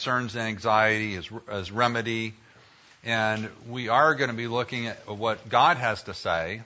[0.00, 2.32] concerns and anxiety as, as remedy.
[3.04, 6.62] And we are going to be looking at what God has to say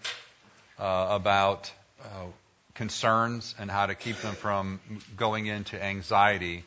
[0.79, 2.27] uh, about uh,
[2.75, 4.79] concerns and how to keep them from
[5.17, 6.63] going into anxiety.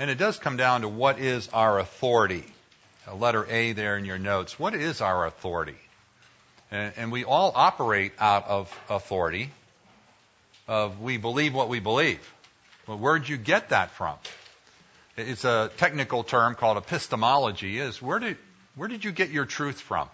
[0.00, 2.44] And it does come down to what is our authority.
[3.06, 4.58] A letter A there in your notes.
[4.58, 5.78] What is our authority?
[6.72, 9.52] And, and we all operate out of authority.
[10.66, 12.34] Of we believe what we believe.
[12.88, 14.16] Well, where'd you get that from?
[15.20, 17.78] It's a technical term called epistemology.
[17.78, 18.36] Is where did
[18.74, 20.08] where did you get your truth from?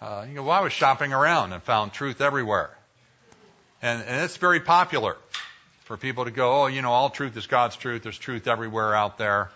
[0.00, 2.70] Uh, you know, well, I was shopping around and found truth everywhere.
[3.82, 5.16] And, and it's very popular
[5.84, 8.02] for people to go, oh, you know, all truth is God's truth.
[8.02, 9.50] There's truth everywhere out there.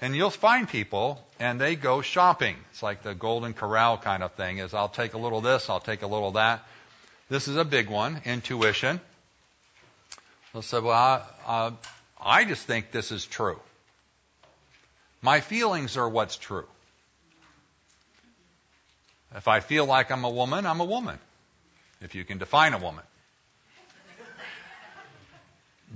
[0.00, 2.56] And you'll find people, and they go shopping.
[2.70, 4.58] It's like the Golden Corral kind of thing.
[4.58, 6.64] Is I'll take a little this, I'll take a little that.
[7.28, 9.00] This is a big one, intuition.
[10.52, 11.72] They'll say, well, I,
[12.22, 13.58] I just think this is true.
[15.22, 16.66] My feelings are what's true.
[19.34, 21.18] If I feel like I'm a woman, I'm a woman.
[22.00, 23.04] If you can define a woman.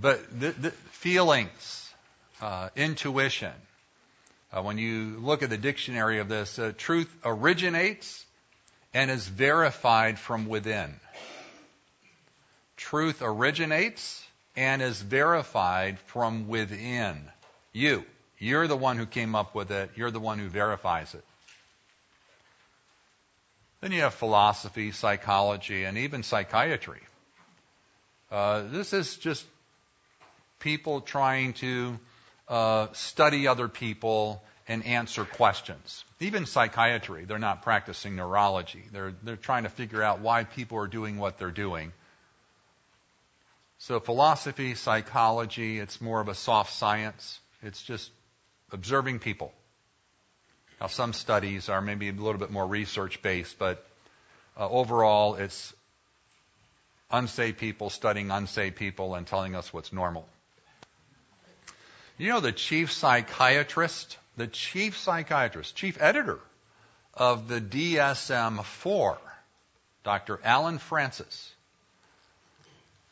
[0.01, 1.93] But the, the feelings,
[2.41, 3.53] uh, intuition,
[4.53, 8.25] uh, when you look at the dictionary of this, uh, truth originates
[8.93, 10.95] and is verified from within.
[12.77, 14.24] Truth originates
[14.57, 17.29] and is verified from within.
[17.73, 18.05] You.
[18.39, 19.91] You're the one who came up with it.
[19.97, 21.25] You're the one who verifies it.
[23.81, 27.01] Then you have philosophy, psychology, and even psychiatry.
[28.31, 29.45] Uh, this is just
[30.59, 31.99] people trying to
[32.49, 36.05] uh, study other people and answer questions.
[36.21, 38.83] Even psychiatry, they're not practicing neurology.
[38.93, 41.93] They're, they're trying to figure out why people are doing what they're doing.
[43.87, 47.39] So philosophy, psychology, it's more of a soft science.
[47.63, 48.11] It's just
[48.73, 49.53] observing people.
[50.81, 53.87] Now, some studies are maybe a little bit more research based, but
[54.59, 55.75] uh, overall, it's
[57.11, 60.27] unsaved people studying unsaved people and telling us what's normal.
[62.17, 66.41] You know, the chief psychiatrist, the chief psychiatrist, chief editor
[67.13, 69.19] of the DSM 4,
[70.05, 70.41] Dr.
[70.43, 71.54] Allen Frances,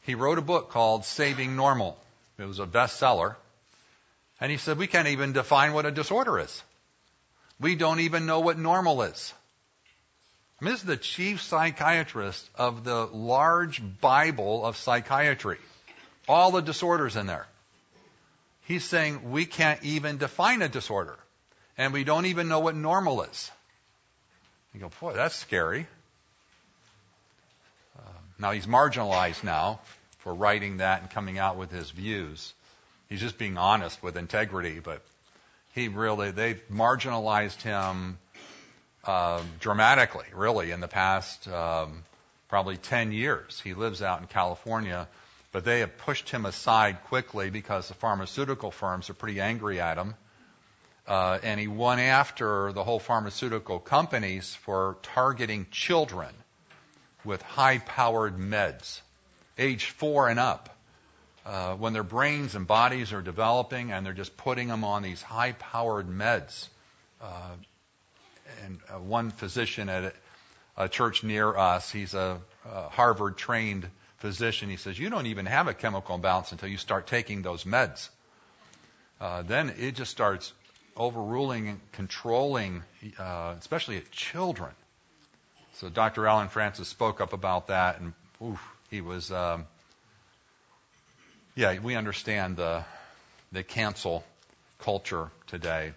[0.03, 1.99] he wrote a book called Saving Normal.
[2.39, 3.37] It was a bestseller.
[4.41, 6.63] And he said, we can't even define what a disorder is.
[7.61, 9.33] We don't even know what normal is.
[10.61, 15.59] I mean, this is the chief psychiatrist of the large Bible of psychiatry.
[16.29, 17.47] All the disorders in there.
[18.63, 21.17] He's saying we can't even define a disorder.
[21.79, 23.51] And we don't even know what normal is.
[24.75, 25.87] You go, boy, that's scary.
[28.43, 29.79] Now he's marginalized now
[30.19, 32.53] for writing that and coming out with his views.
[33.09, 35.01] He's just being honest with integrity, but
[35.75, 38.19] he really, they've marginalized him
[39.05, 42.03] uh, dramatically, really, in the past um,
[42.49, 43.61] probably 10 years.
[43.61, 45.07] He lives out in California,
[45.53, 49.97] but they have pushed him aside quickly because the pharmaceutical firms are pretty angry at
[49.97, 50.17] him.
[51.07, 56.35] Uh, and he went after the whole pharmaceutical companies for targeting children
[57.25, 59.01] with high powered meds,
[59.59, 60.77] age four and up
[61.45, 65.23] uh, when their brains and bodies are developing and they're just putting them on these
[65.23, 66.69] high powered meds.
[67.21, 67.51] Uh,
[68.65, 70.15] and uh, one physician at
[70.77, 72.41] a, church near us, he's a,
[72.71, 76.79] a Harvard trained physician, he says, You don't even have a chemical imbalance until you
[76.79, 78.09] start taking those meds.
[79.21, 80.53] Uh, then it just starts
[80.97, 82.83] overruling and controlling,
[83.19, 84.71] uh, especially at children.
[85.75, 86.27] So Dr.
[86.27, 88.13] Allen Frances spoke up about that, and
[88.43, 88.61] oof,
[88.91, 89.67] he was um,
[91.55, 92.85] yeah, we understand the,
[93.53, 94.25] the cancel
[94.79, 95.93] culture today.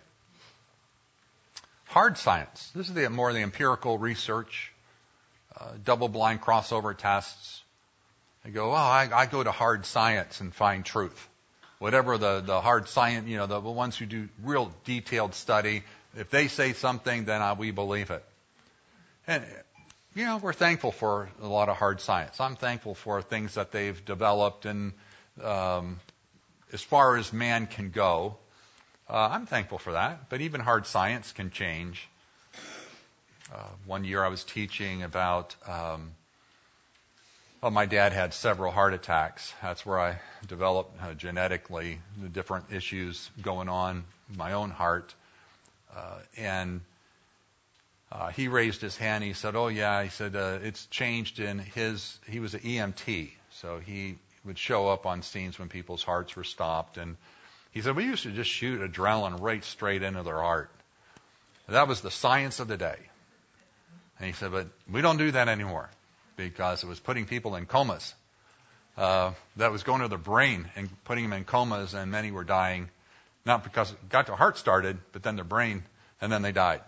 [1.86, 2.72] Hard science.
[2.76, 4.74] This is the, more the empirical research,
[5.58, 7.64] uh, double blind crossover tests.
[8.44, 11.30] They go, oh, I, I go to hard science and find truth.
[11.80, 15.84] Whatever the, the hard science, you know, the ones who do real detailed study,
[16.18, 18.26] if they say something, then uh, we believe it.
[19.28, 19.44] And,
[20.14, 22.40] you know, we're thankful for a lot of hard science.
[22.40, 24.94] I'm thankful for things that they've developed and
[25.44, 26.00] um,
[26.72, 28.38] as far as man can go.
[29.10, 32.08] Uh, I'm thankful for that, but even hard science can change.
[33.52, 36.12] Uh, one year I was teaching about, um,
[37.62, 39.54] well, my dad had several heart attacks.
[39.62, 45.16] That's where I developed uh, genetically the different issues going on in my own heart.
[45.96, 46.82] Uh, and
[48.12, 49.24] uh, he raised his hand.
[49.24, 52.18] He said, "Oh yeah," he said, uh, "It's changed in his.
[52.28, 56.44] He was an EMT, so he would show up on scenes when people's hearts were
[56.44, 56.98] stopped.
[56.98, 57.18] And
[57.72, 60.70] He said, we used to just shoot adrenaline right straight into their heart.
[61.68, 62.98] That was the science of the day.
[64.20, 65.90] And he said, but we don't do that anymore
[66.38, 68.14] because it was putting people in comas.
[68.98, 72.46] Uh, that was going to their brain and putting them in comas, and many were
[72.46, 72.90] dying,
[73.46, 75.84] not because got their heart started, but then their brain,
[76.22, 76.80] and then they died.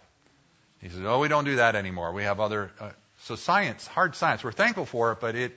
[0.81, 2.11] He says, oh, we don't do that anymore.
[2.13, 2.71] We have other.
[2.79, 2.91] Uh,
[3.21, 5.53] so science, hard science, we're thankful for it, but it,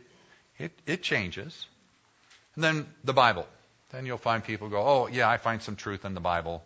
[0.59, 1.67] it, it changes.
[2.55, 3.47] And then the Bible.
[3.91, 6.63] Then you'll find people go, oh, yeah, I find some truth in the Bible.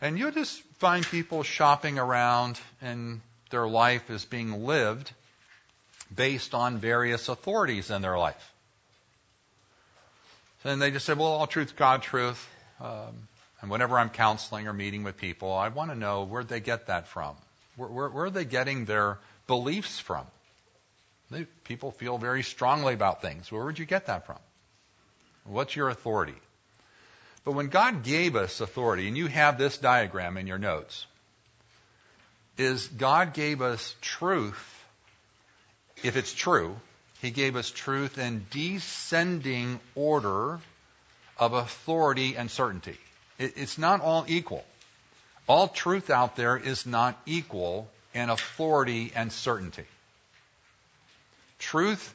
[0.00, 3.20] And you'll just find people shopping around and
[3.50, 5.12] their life is being lived
[6.14, 8.52] based on various authorities in their life.
[10.64, 12.46] And they just say, well, all truth, God truth.
[12.80, 13.28] Um,
[13.60, 16.86] and whenever I'm counseling or meeting with people, I want to know where'd they get
[16.86, 17.34] that from.
[17.76, 20.26] Where, where, where are they getting their beliefs from?
[21.30, 23.50] They, people feel very strongly about things.
[23.50, 24.38] Where would you get that from?
[25.44, 26.34] What's your authority?
[27.44, 31.06] But when God gave us authority, and you have this diagram in your notes,
[32.56, 34.84] is God gave us truth,
[36.02, 36.76] if it's true,
[37.22, 40.60] He gave us truth in descending order
[41.38, 42.98] of authority and certainty.
[43.38, 44.64] It, it's not all equal.
[45.46, 49.86] All truth out there is not equal in authority and certainty.
[51.58, 52.14] Truth,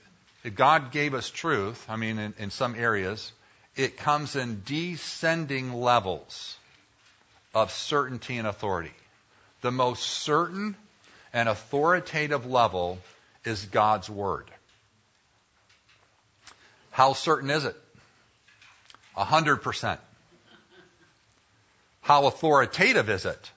[0.56, 3.31] God gave us truth, I mean, in, in some areas,
[3.75, 6.58] it comes in descending levels
[7.54, 8.94] of certainty and authority.
[9.62, 10.75] The most certain
[11.34, 13.00] and authoritative level
[13.44, 14.50] is God's Word.
[16.92, 17.75] How certain is it?
[19.18, 20.00] A hundred percent.
[22.03, 23.51] How authoritative is it?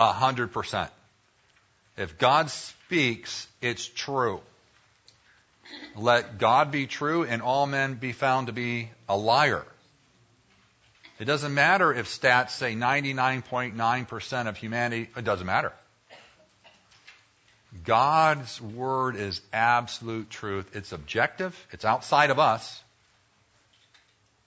[0.00, 0.90] A hundred percent.
[1.98, 4.40] If God speaks, it's true.
[5.94, 9.64] Let God be true and all men be found to be a liar.
[11.18, 15.72] It doesn't matter if stats say 99.9% of humanity, it doesn't matter.
[17.84, 20.74] God's word is absolute truth.
[20.74, 21.54] It's objective.
[21.70, 22.82] It's outside of us.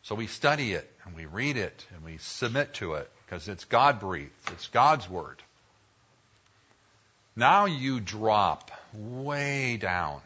[0.03, 3.65] So we study it and we read it and we submit to it because it's
[3.65, 4.31] God breathed.
[4.51, 5.41] It's God's word.
[7.35, 10.21] Now you drop way down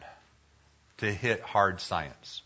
[0.98, 2.42] to hit hard science,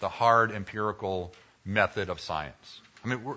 [0.00, 1.32] the hard empirical
[1.64, 2.80] method of science.
[3.04, 3.36] I mean,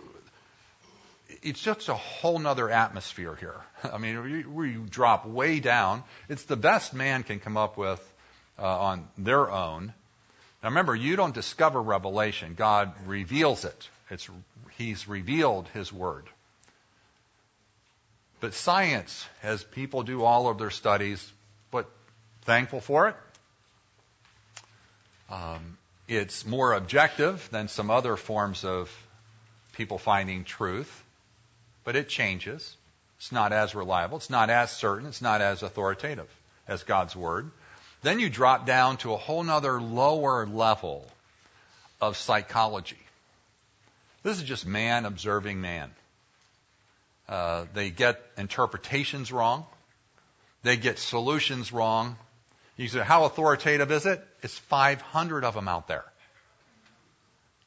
[1.41, 3.61] it's just a whole nother atmosphere here.
[3.91, 6.03] I mean, we, drop way down.
[6.27, 8.01] It's the best man can come up with
[8.59, 9.93] uh, on their own.
[10.61, 12.55] Now remember, you don't discover revelation.
[12.55, 13.89] God reveals it.
[14.09, 14.29] It's,
[14.77, 16.25] he's revealed his word.
[18.39, 21.31] But science, as people do all of their studies,
[21.71, 21.89] but
[22.43, 23.15] thankful for it,
[25.29, 28.91] um, it's more objective than some other forms of
[29.73, 31.03] people finding truth,
[31.83, 32.75] but it changes.
[33.17, 34.17] It's not as reliable.
[34.17, 35.07] It's not as certain.
[35.07, 36.29] It's not as authoritative
[36.67, 37.49] as God's Word.
[38.03, 41.09] Then you drop down to a whole other lower level
[41.99, 42.99] of psychology.
[44.23, 45.91] This is just man observing man.
[47.27, 49.65] Uh, they get interpretations wrong.
[50.63, 52.17] They get solutions wrong.
[52.77, 54.23] You say, how authoritative is it?
[54.43, 56.05] It's 500 of them out there.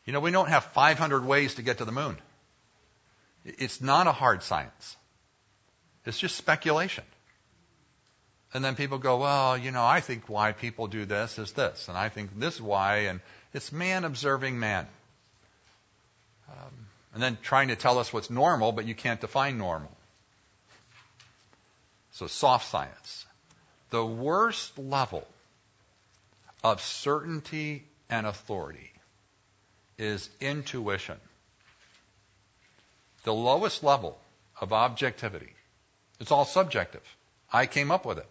[0.05, 2.17] You know, we don't have 500 ways to get to the moon.
[3.45, 4.97] It's not a hard science.
[6.07, 7.05] It's just speculation.
[8.53, 11.89] And then people go, well, you know, I think why people do this is this,
[11.89, 13.21] and I think this is why, and
[13.55, 14.89] it's man observing man.
[16.51, 19.91] Um, and then trying to tell us what's normal, but you can't define normal.
[22.13, 23.27] So soft science.
[23.91, 25.27] The worst level
[26.63, 28.93] of certainty and authority
[29.99, 31.17] is intuition.
[33.25, 34.19] The lowest level
[34.61, 35.53] of objectivity.
[36.21, 37.03] It's all subjective.
[37.53, 38.27] I came up with it.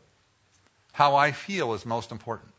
[0.91, 2.51] How I feel is most important.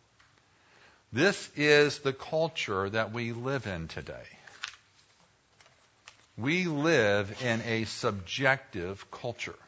[1.13, 4.27] This is the culture that we live in today.
[6.41, 9.59] We live in a subjective culture.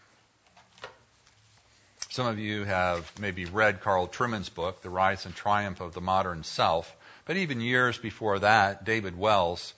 [2.09, 6.00] Some of you have maybe read Carl Trueman's book, The Rise and Triumph of the
[6.00, 6.97] Modern Self.
[7.26, 9.75] But even years before that, David Wells,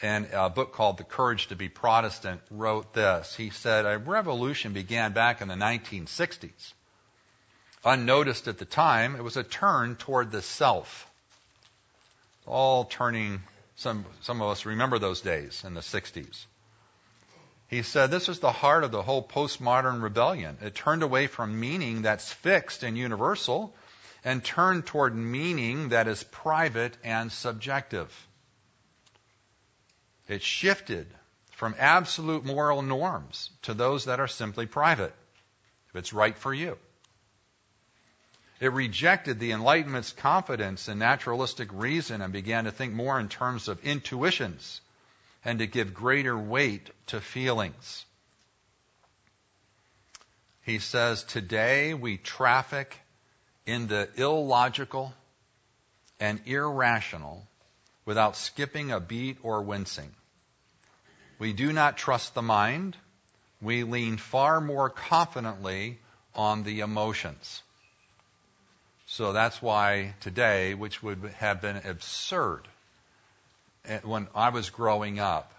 [0.00, 3.34] in a book called The Courage to be Protestant, wrote this.
[3.36, 6.72] He said, A revolution began back in the 1960s.
[7.84, 11.06] Unnoticed at the time, it was a turn toward the self.
[12.46, 13.42] All turning
[13.76, 16.46] some, some of us remember those days in the 60s.
[17.68, 20.58] He said this is the heart of the whole postmodern rebellion.
[20.60, 23.74] It turned away from meaning that's fixed and universal
[24.24, 28.14] and turned toward meaning that is private and subjective.
[30.28, 31.06] It shifted
[31.52, 35.14] from absolute moral norms to those that are simply private,
[35.88, 36.76] if it's right for you.
[38.62, 43.66] It rejected the Enlightenment's confidence in naturalistic reason and began to think more in terms
[43.66, 44.80] of intuitions
[45.44, 48.06] and to give greater weight to feelings.
[50.60, 52.96] He says, Today we traffic
[53.66, 55.12] in the illogical
[56.20, 57.44] and irrational
[58.04, 60.14] without skipping a beat or wincing.
[61.40, 62.96] We do not trust the mind.
[63.60, 65.98] We lean far more confidently
[66.32, 67.64] on the emotions.
[69.12, 72.62] So that's why today, which would have been absurd
[73.84, 75.52] eh, when I was growing up,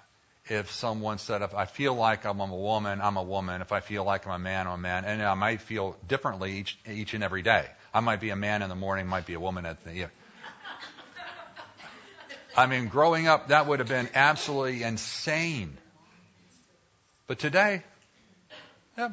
[0.47, 3.61] if someone said, if I feel like I'm a woman, I'm a woman.
[3.61, 5.05] If I feel like I'm a man, I'm a man.
[5.05, 7.67] And I might feel differently each, each and every day.
[7.93, 10.07] I might be a man in the morning, might be a woman at the.
[12.57, 15.77] I mean, growing up, that would have been absolutely insane.
[17.27, 17.83] But today,
[18.97, 19.09] yeah.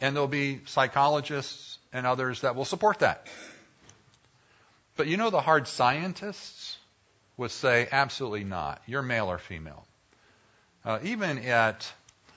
[0.00, 3.26] And there'll be psychologists and others that will support that.
[4.96, 6.76] But you know, the hard scientists
[7.36, 8.82] would say, absolutely not.
[8.86, 9.86] You're male or female.
[10.84, 11.90] Uh, even at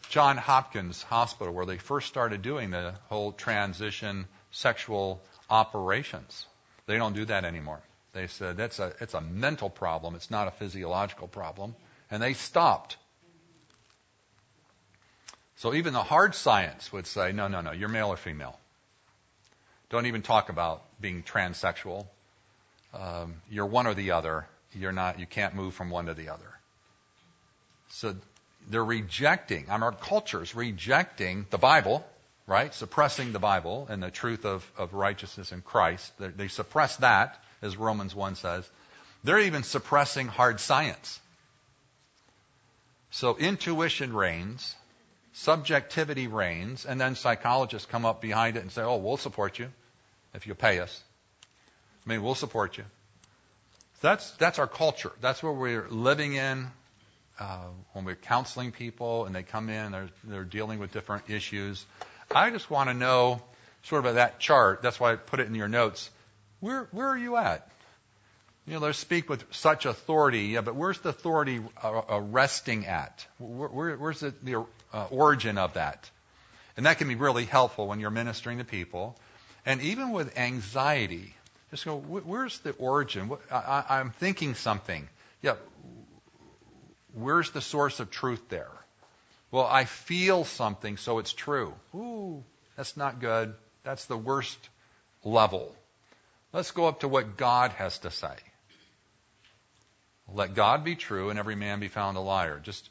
[0.09, 6.45] John Hopkins Hospital, where they first started doing the whole transition sexual operations,
[6.85, 7.81] they don't do that anymore.
[8.13, 10.15] They said that's a it's a mental problem.
[10.15, 11.75] It's not a physiological problem,
[12.09, 12.95] and they stopped.
[15.57, 18.57] So even the hard science would say, no, no, no, you're male or female.
[19.89, 22.07] Don't even talk about being transsexual
[22.94, 24.48] um, you're one or the other.
[24.74, 25.20] You're not.
[25.20, 26.56] You can't move from one to the other.
[27.89, 28.15] So
[28.70, 29.65] they're rejecting.
[29.70, 32.06] I mean, our culture is rejecting the Bible,
[32.48, 32.74] right?
[32.74, 36.12] Suppressing the Bible and the truth of, of righteousness in Christ.
[36.20, 38.70] They, they suppress that, as Romans 1 says.
[39.24, 41.20] They're even suppressing hard science.
[43.12, 44.75] So intuition reigns,
[45.34, 49.70] subjectivity reigns, and then psychologists come up behind it and say, oh, we'll support you
[50.34, 51.01] if you pay us.
[52.05, 52.83] I mean, we'll support you.
[54.01, 55.12] That's, that's our culture.
[55.21, 56.67] That's what we're living in
[57.39, 61.85] uh, when we're counseling people and they come in, they're, they're dealing with different issues.
[62.33, 63.41] I just want to know,
[63.83, 66.09] sort of that chart, that's why I put it in your notes,
[66.59, 67.69] where, where are you at?
[68.65, 73.25] You know, they speak with such authority, yeah, but where's the authority uh, resting at?
[73.38, 76.09] Where, where, where's the, the uh, origin of that?
[76.75, 79.15] And that can be really helpful when you're ministering to people.
[79.67, 81.35] And even with anxiety,
[81.75, 83.29] just go, where's the origin?
[83.51, 85.10] I, am thinking something.
[85.41, 85.55] Yeah,
[87.13, 88.72] where's the source of truth there?
[89.51, 91.74] Well, I feel something, so it's true.
[91.94, 92.44] Ooh,
[92.77, 93.53] that's not good.
[93.84, 94.58] That's the worst
[95.25, 95.75] level.
[96.53, 98.36] Let's go up to what God has to say.
[100.34, 102.62] Let God be true and every man be found a liar.
[102.63, 102.89] Just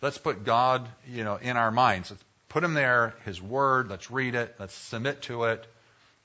[0.00, 2.10] let's put God, you know, in our minds.
[2.10, 5.66] Let's put him there, his word, let's read it, let's submit to it.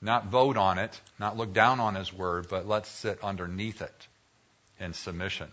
[0.00, 4.08] Not vote on it, not look down on his word, but let's sit underneath it
[4.78, 5.48] in submission.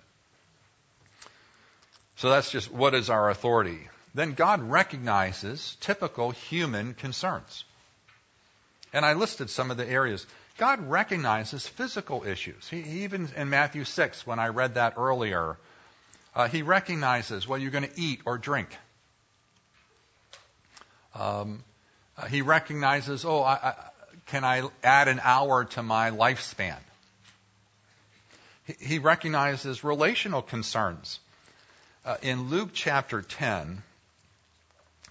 [2.18, 3.90] So that's just what is our authority.
[4.14, 7.66] Then God recognizes typical human concerns.
[8.94, 10.26] And I listed some of the areas.
[10.58, 12.70] God recognizes physical issues.
[12.70, 15.58] He, even in Matthew 6, when I read that earlier,
[16.34, 18.70] uh, he recognizes what you're going to eat or drink.
[21.14, 21.64] Um,
[22.18, 23.76] uh, he recognizes, oh, I,
[24.28, 26.78] can I add an hour to my lifespan?
[28.80, 31.20] He recognizes relational concerns.
[32.04, 33.84] Uh, in Luke chapter 10,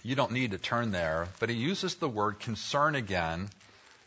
[0.03, 3.49] you don't need to turn there, but he uses the word concern again,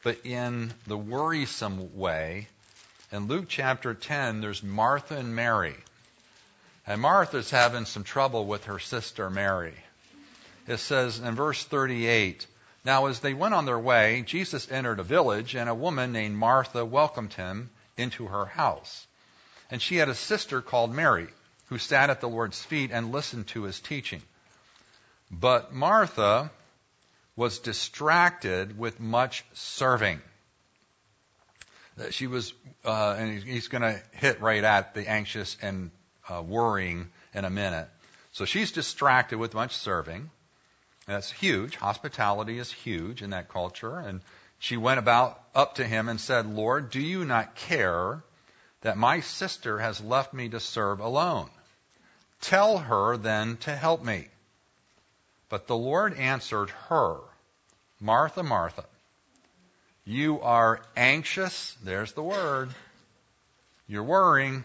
[0.02, 2.48] but in the worrisome way.
[3.10, 5.76] In Luke chapter 10, there's Martha and Mary.
[6.86, 9.74] And Martha's having some trouble with her sister Mary.
[10.66, 12.46] It says in verse 38,
[12.85, 16.37] now, as they went on their way, Jesus entered a village, and a woman named
[16.37, 19.06] Martha welcomed him into her house.
[19.70, 21.28] And she had a sister called Mary,
[21.66, 24.23] who sat at the Lord's feet and listened to his teaching.
[25.30, 26.50] But Martha
[27.37, 30.23] was distracted with much serving.
[32.11, 32.54] She was,
[32.85, 35.90] uh, and he's going to hit right at the anxious and
[36.28, 37.88] uh, worrying in a minute.
[38.32, 40.30] So she's distracted with much serving.
[41.08, 41.74] That's huge.
[41.76, 43.98] Hospitality is huge in that culture.
[43.98, 44.20] And
[44.58, 48.22] she went about up to him and said, Lord, do you not care
[48.82, 51.48] that my sister has left me to serve alone?
[52.42, 54.28] Tell her then to help me.
[55.48, 57.16] But the Lord answered her,
[57.98, 58.84] Martha, Martha,
[60.04, 62.68] you are anxious, there's the word,
[63.88, 64.62] you're worrying,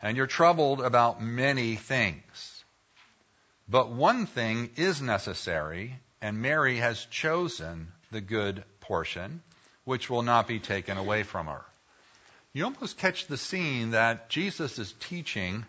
[0.00, 2.51] and you're troubled about many things.
[3.68, 9.42] But one thing is necessary, and Mary has chosen the good portion,
[9.84, 11.64] which will not be taken away from her.
[12.52, 15.64] You almost catch the scene that Jesus is teaching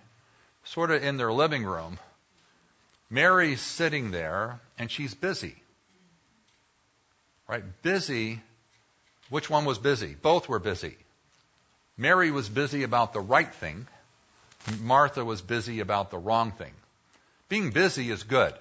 [0.65, 1.97] sort of in their living room.
[3.09, 5.55] Mary's sitting there, and she's busy.
[7.47, 7.63] Right?
[7.83, 8.41] Busy.
[9.29, 10.15] Which one was busy?
[10.15, 10.97] Both were busy.
[11.97, 13.87] Mary was busy about the right thing.
[14.81, 16.73] Martha was busy about the wrong thing.
[17.53, 18.51] Being busy is good.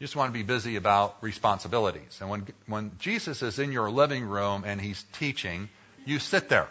[0.00, 2.18] You just want to be busy about responsibilities.
[2.20, 5.68] And when, when Jesus is in your living room and he's teaching,
[6.04, 6.66] you sit there.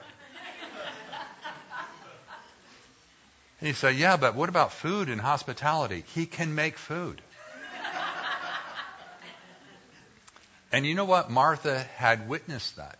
[3.62, 6.04] and you say, Yeah, but what about food and hospitality?
[6.14, 7.22] He can make food.
[10.74, 11.32] and you know what?
[11.32, 13.00] Martha had witnessed that.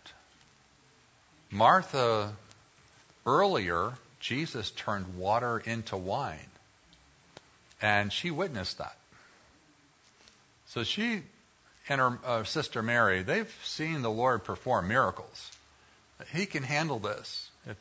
[1.50, 2.32] Martha,
[3.26, 6.49] earlier, Jesus turned water into wine.
[7.82, 8.96] And she witnessed that.
[10.66, 11.22] So she
[11.88, 15.50] and her uh, sister Mary, they've seen the Lord perform miracles.
[16.32, 17.50] He can handle this.
[17.66, 17.76] If,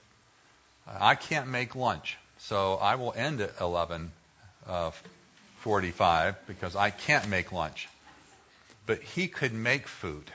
[0.87, 4.09] I can't make lunch, so I will end at 11:45
[4.67, 7.87] uh, because I can't make lunch.
[8.87, 10.31] But he could make food.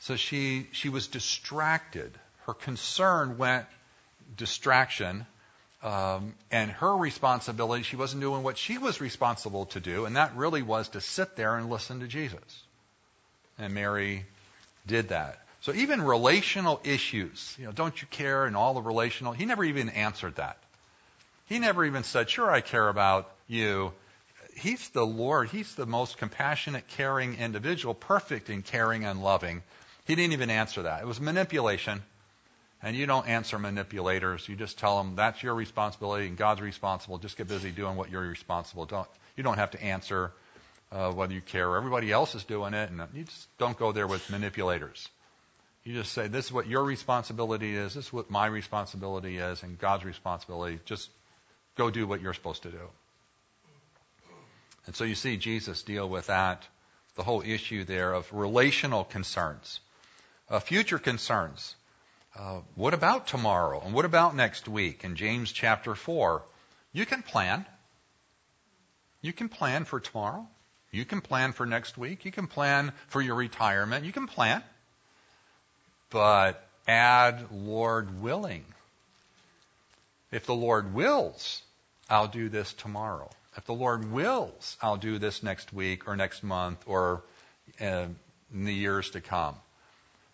[0.00, 2.16] So she she was distracted.
[2.46, 3.66] Her concern went
[4.36, 5.26] distraction
[5.82, 10.36] um, and her responsibility, she wasn't doing what she was responsible to do, and that
[10.36, 12.62] really was to sit there and listen to Jesus.
[13.58, 14.24] And Mary
[14.86, 15.40] did that.
[15.60, 19.64] So even relational issues, you know, don't you care and all the relational, he never
[19.64, 20.58] even answered that.
[21.46, 23.92] He never even said, sure, I care about you.
[24.56, 25.48] He's the Lord.
[25.48, 29.62] He's the most compassionate, caring individual, perfect in caring and loving.
[30.04, 31.02] He didn't even answer that.
[31.02, 32.02] It was manipulation.
[32.82, 34.48] And you don't answer manipulators.
[34.48, 37.18] You just tell them that's your responsibility and God's responsible.
[37.18, 38.86] Just get busy doing what you're responsible.
[38.86, 40.32] Don't you don't have to answer
[40.92, 41.68] uh, whether you care.
[41.68, 45.08] or Everybody else is doing it, and you just don't go there with manipulators.
[45.84, 47.94] You just say this is what your responsibility is.
[47.94, 50.78] This is what my responsibility is, and God's responsibility.
[50.84, 51.10] Just
[51.76, 52.88] go do what you're supposed to do.
[54.86, 56.66] And so you see Jesus deal with that,
[57.14, 59.80] the whole issue there of relational concerns,
[60.48, 61.74] uh, future concerns.
[62.36, 63.82] Uh, what about tomorrow?
[63.84, 65.04] And what about next week?
[65.04, 66.42] In James chapter 4,
[66.92, 67.66] you can plan.
[69.22, 70.46] You can plan for tomorrow.
[70.90, 72.24] You can plan for next week.
[72.24, 74.04] You can plan for your retirement.
[74.04, 74.62] You can plan.
[76.10, 78.64] But add Lord willing.
[80.30, 81.62] If the Lord wills,
[82.08, 83.30] I'll do this tomorrow.
[83.56, 87.22] If the Lord wills, I'll do this next week or next month or
[87.80, 88.06] uh,
[88.54, 89.56] in the years to come.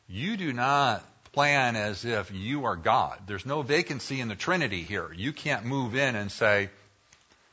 [0.08, 3.18] You do not plan as if you are God.
[3.26, 5.12] There's no vacancy in the Trinity here.
[5.14, 6.70] You can't move in and say,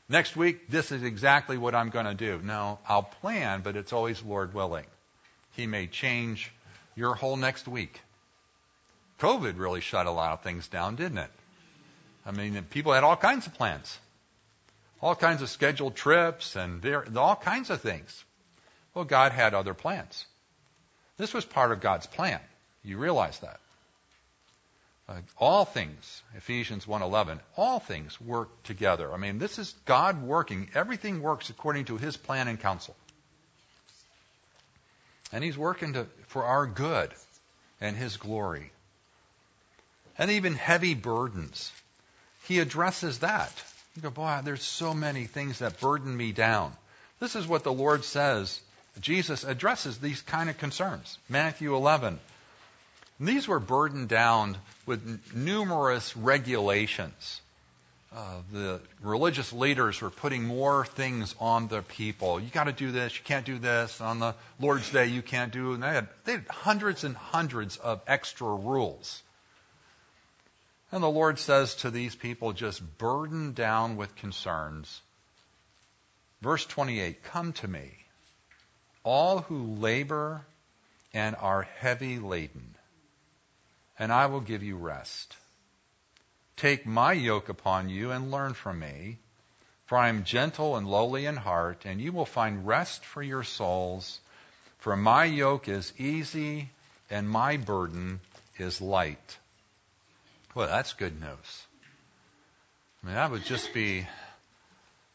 [0.08, 2.40] next week, this is exactly what I'm going to do.
[2.42, 4.86] No, I'll plan, but it's always Lord willing.
[5.56, 6.52] He may change
[6.94, 8.00] your whole next week.
[9.18, 11.30] COVID really shut a lot of things down, didn't it?
[12.24, 13.98] I mean, people had all kinds of plans,
[15.00, 16.84] all kinds of scheduled trips, and
[17.16, 18.24] all kinds of things.
[18.94, 20.24] Well, God had other plans.
[21.16, 22.40] This was part of God's plan.
[22.84, 23.58] You realize that.
[25.08, 29.12] Uh, all things, Ephesians 1:11, all things work together.
[29.12, 30.70] I mean, this is God working.
[30.74, 32.96] Everything works according to His plan and counsel,
[35.32, 37.12] and He's working to, for our good
[37.80, 38.70] and His glory.
[40.18, 41.72] And even heavy burdens,
[42.44, 43.52] He addresses that.
[43.96, 46.74] You go, boy, there's so many things that burden me down.
[47.18, 48.60] This is what the Lord says.
[49.00, 51.18] Jesus addresses these kind of concerns.
[51.28, 52.20] Matthew 11,
[53.18, 57.40] and these were burdened down with numerous regulations.
[58.14, 62.40] Uh, the religious leaders were putting more things on the people.
[62.40, 63.16] You got to do this.
[63.16, 64.00] You can't do this.
[64.00, 65.72] On the Lord's Day, you can't do.
[65.72, 69.22] And they had, they had hundreds and hundreds of extra rules.
[70.90, 75.00] And the Lord says to these people, just burdened down with concerns.
[76.42, 77.90] Verse 28 Come to me,
[79.04, 80.42] all who labor
[81.14, 82.71] and are heavy laden
[84.02, 85.36] and I will give you rest.
[86.56, 89.18] Take my yoke upon you and learn from me,
[89.86, 93.44] for I am gentle and lowly in heart, and you will find rest for your
[93.44, 94.18] souls.
[94.78, 96.68] For my yoke is easy
[97.10, 98.18] and my burden
[98.58, 99.38] is light.
[100.52, 101.66] Well, that's good news.
[103.04, 104.04] I mean, that would just be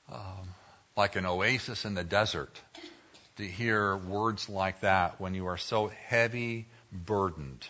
[0.09, 0.47] um,
[0.95, 2.57] like an oasis in the desert
[3.35, 7.67] to hear words like that when you are so heavy burdened.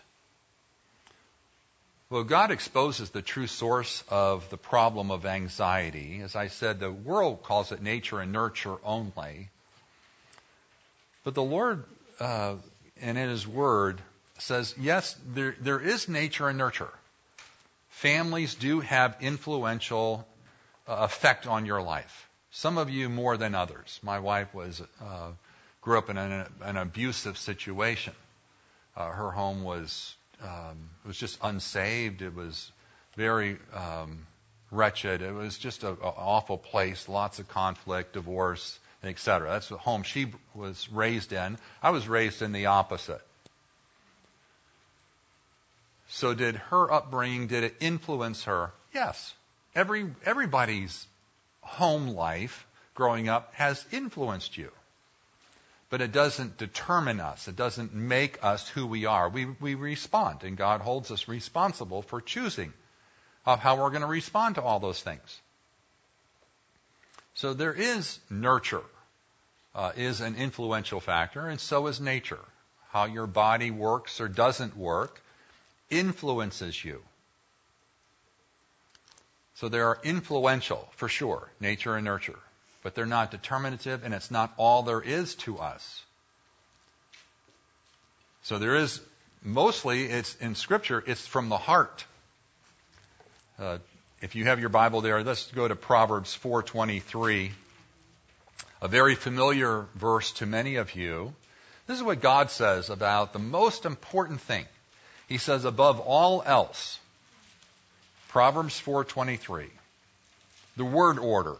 [2.09, 6.21] Well, God exposes the true source of the problem of anxiety.
[6.23, 9.49] As I said, the world calls it nature and nurture only.
[11.25, 11.83] But the Lord,
[12.21, 12.55] uh,
[13.01, 14.01] and in His Word,
[14.37, 16.93] says, yes, there, there is nature and nurture.
[17.89, 20.25] Families do have influential
[20.87, 22.29] uh, effect on your life.
[22.51, 23.99] Some of you more than others.
[24.01, 25.31] My wife was uh,
[25.81, 28.13] grew up in an, an abusive situation.
[28.95, 32.21] Uh, her home was um, it was just unsaved.
[32.21, 32.71] It was
[33.15, 34.27] very um,
[34.71, 35.21] wretched.
[35.21, 37.09] It was just an awful place.
[37.09, 39.49] Lots of conflict, divorce, etc.
[39.49, 41.57] That's the home she was raised in.
[41.81, 43.21] I was raised in the opposite.
[46.09, 48.71] So did her upbringing, did it influence her?
[48.93, 49.33] Yes.
[49.75, 51.05] Every, everybody's
[51.61, 54.71] home life growing up has influenced you.
[55.89, 57.47] But it doesn't determine us.
[57.47, 59.29] It doesn't make us who we are.
[59.29, 62.73] We, we respond, and God holds us responsible for choosing
[63.45, 65.41] of how we're going to respond to all those things.
[67.35, 68.83] So there is nurture,
[69.73, 72.43] uh, is an influential factor, and so is nature.
[72.89, 75.21] How your body works or doesn't work
[75.89, 77.01] influences you.
[79.55, 82.39] So they are influential, for sure, nature and nurture.
[82.83, 86.03] But they're not determinative, and it's not all there is to us.
[88.43, 89.01] So there is,
[89.43, 92.05] mostly, it's in Scripture, it's from the heart.
[93.59, 93.79] Uh,
[94.21, 97.51] if you have your Bible there, let's go to Proverbs 4:23,
[98.81, 101.33] a very familiar verse to many of you.
[101.87, 104.65] This is what God says about the most important thing
[105.27, 106.99] he says, above all else,
[108.29, 109.69] Proverbs 4:23,
[110.77, 111.57] the word order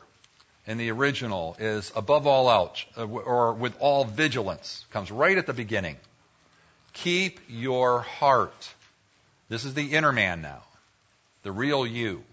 [0.68, 5.48] in the original is above all else, uh, or with all vigilance, comes right at
[5.48, 5.96] the beginning.
[6.94, 8.74] Keep your heart.
[9.48, 10.62] This is the inner man now,
[11.44, 12.24] the real you.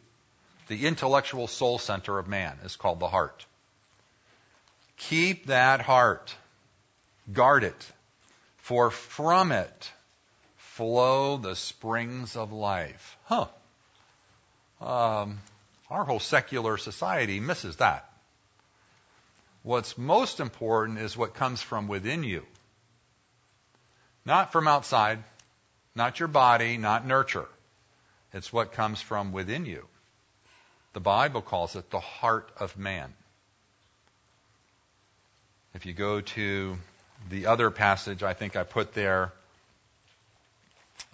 [0.67, 3.47] The intellectual soul center of man is called the heart.
[4.97, 6.35] Keep that heart.
[7.33, 7.93] Guard it.
[8.57, 9.93] For from it
[10.57, 13.17] flow the springs of life.
[13.25, 13.47] Huh.
[14.81, 15.39] Um,
[15.91, 18.09] our whole secular society misses that.
[19.65, 22.45] What's most important is what comes from within you.
[24.27, 25.25] Not from outside,
[25.95, 27.49] not your body, not nurture.
[28.35, 29.87] It's what comes from within you.
[30.93, 33.15] The Bible calls it the heart of man.
[35.73, 36.77] If you go to
[37.31, 39.33] the other passage I think I put there,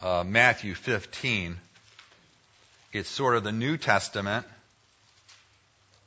[0.02, 1.56] uh, Matthew 15.
[2.92, 4.44] It's sort of the New Testament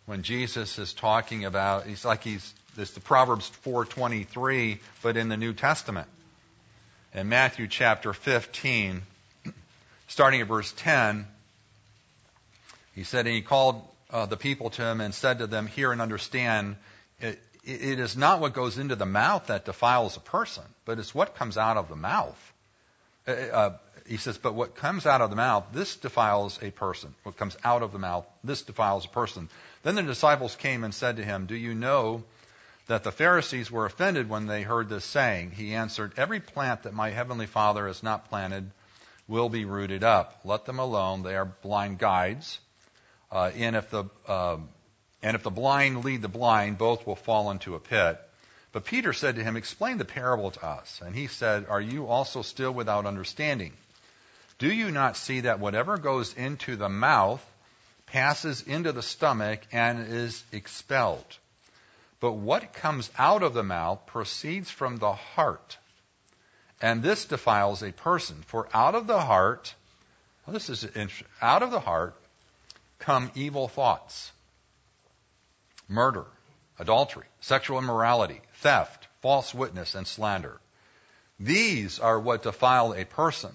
[0.05, 1.85] when Jesus is talking about.
[1.85, 6.07] He's like he's this the Proverbs 4:23, but in the New Testament.
[7.13, 9.03] In Matthew chapter 15,
[10.07, 11.27] starting at verse 10,
[12.95, 15.91] he said, and he called uh, the people to him and said to them, "Hear
[15.91, 16.75] and understand."
[17.19, 21.15] It, it is not what goes into the mouth that defiles a person, but it's
[21.15, 22.53] what comes out of the mouth.
[23.25, 27.13] Uh, uh, he says, but what comes out of the mouth, this defiles a person.
[27.23, 29.49] What comes out of the mouth, this defiles a person.
[29.83, 32.23] Then the disciples came and said to him, Do you know
[32.87, 35.51] that the Pharisees were offended when they heard this saying?
[35.51, 38.69] He answered, Every plant that my heavenly Father has not planted
[39.27, 40.41] will be rooted up.
[40.43, 41.23] Let them alone.
[41.23, 42.59] They are blind guides.
[43.31, 44.57] Uh, and if the uh,
[45.21, 48.19] and if the blind lead the blind, both will fall into a pit.
[48.73, 51.01] But Peter said to him, Explain the parable to us.
[51.03, 53.71] And he said, Are you also still without understanding?
[54.63, 57.45] Do you not see that whatever goes into the mouth
[58.05, 61.25] passes into the stomach and is expelled?
[62.21, 65.77] But what comes out of the mouth proceeds from the heart.
[66.81, 68.41] And this defiles a person.
[68.47, 69.75] For out of the heart,
[70.47, 70.87] well, this is
[71.41, 72.15] out of the heart
[72.99, 74.31] come evil thoughts,
[75.89, 76.23] murder,
[76.79, 80.57] adultery, sexual immorality, theft, false witness, and slander.
[81.37, 83.51] These are what defile a person.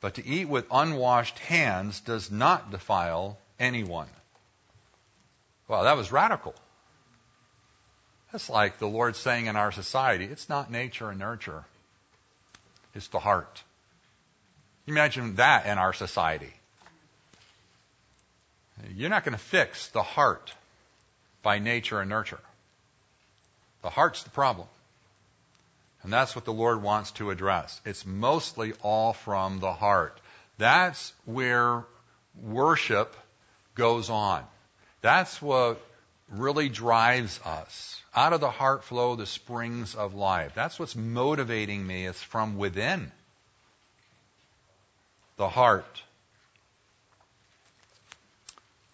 [0.00, 4.08] But to eat with unwashed hands does not defile anyone.
[5.68, 6.54] Well, that was radical.
[8.30, 11.64] That's like the Lord saying in our society, it's not nature and nurture,
[12.94, 13.62] it's the heart.
[14.86, 16.52] Imagine that in our society.
[18.94, 20.52] You're not going to fix the heart
[21.42, 22.40] by nature and nurture.
[23.82, 24.68] The heart's the problem.
[26.06, 27.80] And that's what the Lord wants to address.
[27.84, 30.20] It's mostly all from the heart.
[30.56, 31.84] That's where
[32.40, 33.16] worship
[33.74, 34.44] goes on.
[35.00, 35.84] That's what
[36.30, 38.00] really drives us.
[38.14, 40.52] Out of the heart flow the springs of life.
[40.54, 42.06] That's what's motivating me.
[42.06, 43.10] It's from within.
[45.38, 46.04] The heart.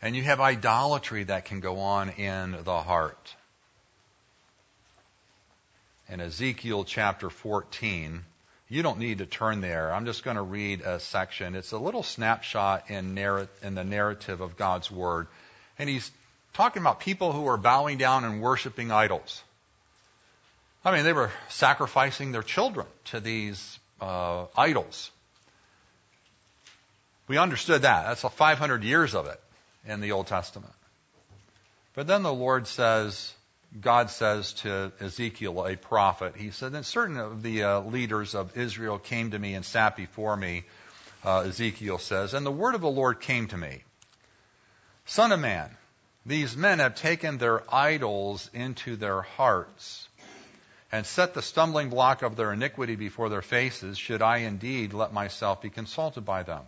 [0.01, 3.35] And you have idolatry that can go on in the heart.
[6.13, 8.23] In Ezekiel chapter 14,
[8.69, 9.91] you don't need to turn there.
[9.91, 11.55] I'm just going to read a section.
[11.55, 15.27] It's a little snapshot in, narr- in the narrative of God's Word.
[15.79, 16.11] And he's
[16.53, 19.43] talking about people who are bowing down and worshiping idols.
[20.85, 25.11] I mean, they were sacrificing their children to these uh, idols.
[27.27, 28.05] We understood that.
[28.05, 29.41] That's 500 years of it
[29.87, 30.75] in the Old Testament.
[31.95, 33.33] But then the Lord says,
[33.81, 38.57] God says to Ezekiel, a prophet, he said, and certain of the uh, leaders of
[38.57, 40.65] Israel came to me and sat before me,
[41.25, 43.83] uh, Ezekiel says, and the word of the Lord came to me.
[45.07, 45.71] Son of man,
[46.27, 50.07] these men have taken their idols into their hearts
[50.93, 55.15] and set the stumbling block of their iniquity before their faces, should I indeed let
[55.15, 56.63] myself be consulted by them.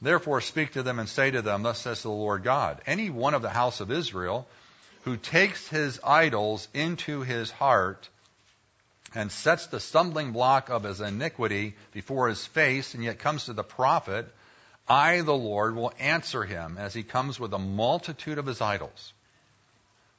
[0.00, 3.34] Therefore speak to them and say to them, Thus says the Lord God, any one
[3.34, 4.48] of the house of Israel
[5.02, 8.08] who takes his idols into his heart
[9.14, 13.52] and sets the stumbling block of his iniquity before his face, and yet comes to
[13.52, 14.32] the prophet,
[14.88, 19.12] I, the Lord, will answer him as he comes with a multitude of his idols,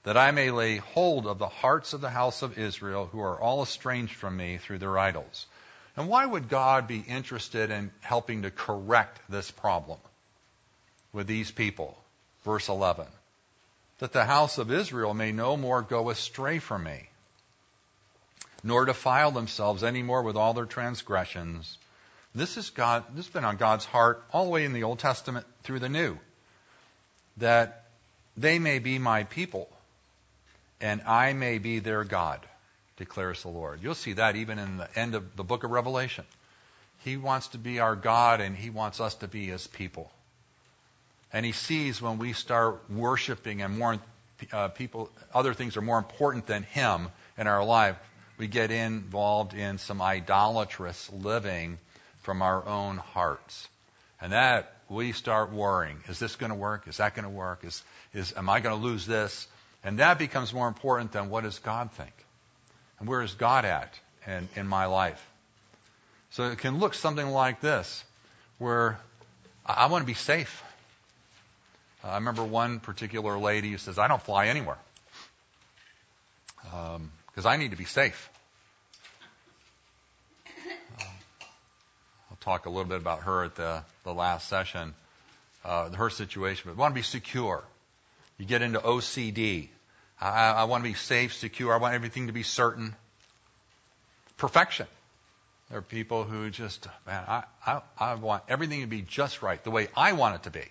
[0.03, 3.39] that I may lay hold of the hearts of the house of Israel, who are
[3.39, 5.47] all estranged from me through their idols.
[5.95, 9.99] And why would God be interested in helping to correct this problem
[11.13, 11.97] with these people?
[12.43, 13.05] Verse 11.
[14.03, 17.07] That the house of Israel may no more go astray from me,
[18.61, 21.77] nor defile themselves any more with all their transgressions
[22.35, 24.99] this is God, this has been on God's heart all the way in the Old
[24.99, 26.17] Testament through the New.
[27.37, 27.85] That
[28.35, 29.69] they may be my people,
[30.81, 32.39] and I may be their God,
[32.97, 33.81] declares the Lord.
[33.83, 36.25] You'll see that even in the end of the book of Revelation.
[37.03, 40.11] He wants to be our God, and He wants us to be His people.
[41.33, 43.97] And He sees when we start worshiping and more
[44.51, 47.97] uh, people, other things are more important than Him in our life,
[48.37, 51.79] we get involved in some idolatrous living
[52.21, 53.67] from our own hearts.
[54.21, 55.97] And that we start worrying.
[56.07, 56.87] Is this going to work?
[56.87, 57.63] Is that going to work?
[57.63, 59.47] Is, is, am I going to lose this?
[59.83, 62.13] And that becomes more important than what does God think?
[62.99, 65.21] And where is God at in, in my life?
[66.31, 68.03] So it can look something like this,
[68.57, 68.97] where
[69.65, 70.63] I, I want to be safe.
[72.03, 74.77] Uh, I remember one particular lady who says, I don't fly anywhere
[76.63, 78.29] because um, I need to be safe.
[80.99, 81.03] Uh,
[82.31, 84.93] I'll talk a little bit about her at the, the last session,
[85.63, 86.63] uh, her situation.
[86.65, 87.63] But want to be secure.
[88.37, 89.69] You get into OCD.
[90.19, 91.73] I, I want to be safe, secure.
[91.73, 92.95] I want everything to be certain.
[94.37, 94.87] Perfection.
[95.69, 99.63] There are people who just, man, I, I, I want everything to be just right,
[99.63, 100.65] the way I want it to be.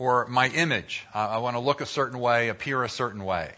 [0.00, 1.04] Or my image.
[1.12, 3.52] I, I want to look a certain way, appear a certain way.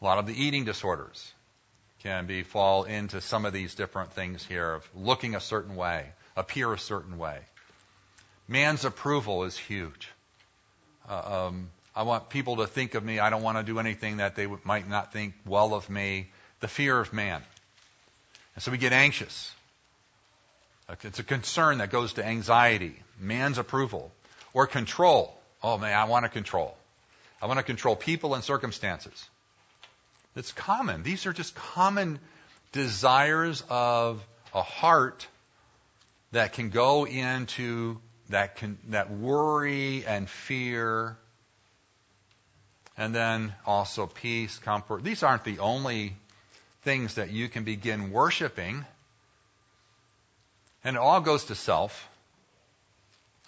[0.00, 1.30] A lot of the eating disorders
[2.02, 6.06] can be fall into some of these different things here of looking a certain way,
[6.34, 7.40] appear a certain way.
[8.48, 10.08] Man's approval is huge.
[11.06, 13.18] Uh, um, I want people to think of me.
[13.18, 16.30] I don't want to do anything that they w- might not think well of me.
[16.60, 17.42] The fear of man.
[18.54, 19.52] And so we get anxious.
[21.02, 24.10] It's a concern that goes to anxiety, man's approval,
[24.52, 25.36] or control.
[25.62, 26.76] Oh man, I want to control.
[27.40, 29.28] I want to control people and circumstances.
[30.36, 31.02] It's common.
[31.02, 32.18] These are just common
[32.72, 35.26] desires of a heart
[36.32, 41.16] that can go into that can that worry and fear
[42.98, 45.04] and then also peace, comfort.
[45.04, 46.16] These aren't the only
[46.82, 48.84] things that you can begin worshiping.
[50.82, 52.08] And it all goes to self.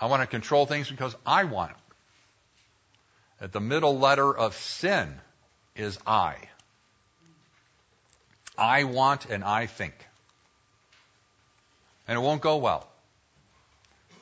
[0.01, 3.45] I want to control things because I want it.
[3.45, 5.15] At the middle letter of sin
[5.77, 6.37] is I.
[8.57, 9.95] I want and I think.
[12.07, 12.87] And it won't go well.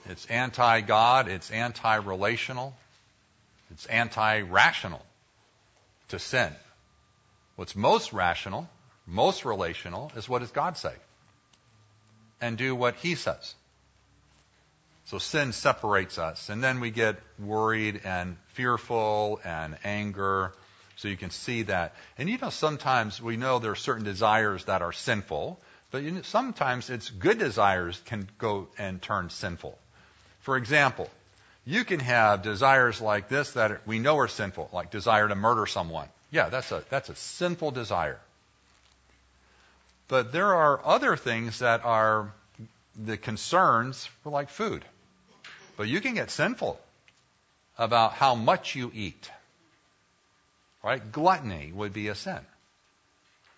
[0.08, 2.74] It's anti God, it's anti relational,
[3.70, 5.04] it's anti rational
[6.08, 6.52] to sin.
[7.56, 8.68] What's most rational,
[9.06, 10.94] most relational, is what does God say?
[12.40, 13.54] And do what He says.
[15.08, 20.52] So sin separates us, and then we get worried and fearful and anger
[20.96, 21.94] so you can see that.
[22.18, 25.58] And you know, sometimes we know there are certain desires that are sinful,
[25.90, 29.78] but you know, sometimes it's good desires can go and turn sinful.
[30.40, 31.08] For example,
[31.64, 35.64] you can have desires like this that we know are sinful, like desire to murder
[35.64, 36.08] someone.
[36.30, 38.20] Yeah, that's a, that's a sinful desire.
[40.06, 42.30] But there are other things that are
[42.94, 44.84] the concerns for like food.
[45.78, 46.78] But you can get sinful
[47.78, 49.30] about how much you eat.
[50.82, 51.00] Right?
[51.12, 52.40] Gluttony would be a sin.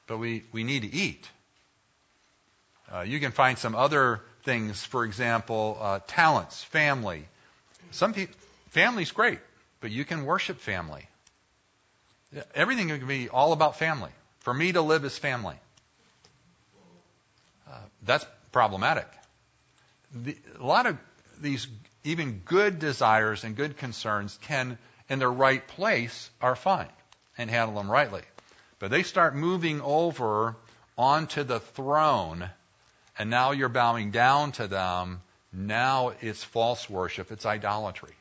[0.06, 1.26] But we, we need to eat.
[2.92, 7.24] Uh, you can find some other things, for example, uh, talents, family.
[7.90, 8.37] Some people,
[8.68, 9.38] family's great,
[9.80, 11.09] but you can worship family.
[12.54, 14.11] Everything can be all about family.
[14.40, 15.56] For me to live is family.
[17.66, 19.09] Uh, that's problematic.
[20.12, 20.98] The, a lot of
[21.40, 21.66] these,
[22.04, 26.88] even good desires and good concerns, can, in their right place, are fine
[27.36, 28.22] and handle them rightly.
[28.78, 30.56] But they start moving over
[30.96, 32.50] onto the throne,
[33.18, 35.20] and now you're bowing down to them.
[35.52, 38.14] Now it's false worship, it's idolatry.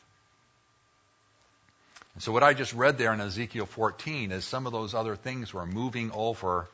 [2.15, 5.15] And so what I just read there in Ezekiel 14 is some of those other
[5.15, 6.67] things were moving over.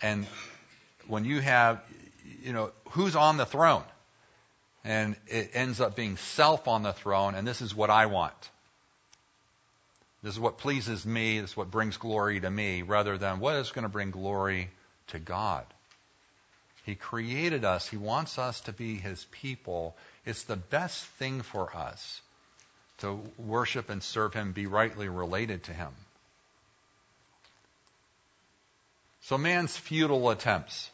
[0.00, 0.26] And
[1.06, 1.82] when you have,
[2.42, 3.82] you know, who's on the throne?
[4.84, 8.50] And it ends up being self on the throne, and this is what I want.
[10.22, 11.40] This is what pleases me.
[11.40, 14.70] This is what brings glory to me, rather than what is going to bring glory
[15.08, 15.64] to God.
[16.84, 17.86] He created us.
[17.86, 19.96] He wants us to be His people.
[20.24, 22.22] It's the best thing for us
[22.98, 25.92] to worship and serve Him, be rightly related to Him.
[29.22, 30.90] So man's futile attempts.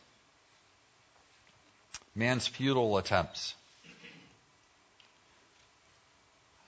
[2.16, 3.54] Man's futile attempts.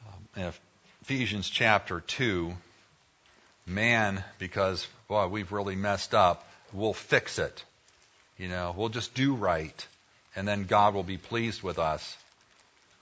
[0.07, 0.53] Um, in
[1.03, 2.55] Ephesians chapter 2,
[3.67, 7.65] man, because, boy, we've really messed up, we'll fix it.
[8.39, 9.87] You know, we'll just do right,
[10.35, 12.17] and then God will be pleased with us.